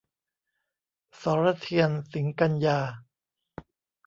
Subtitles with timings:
[1.21, 2.79] สรเทียน สิงกันยา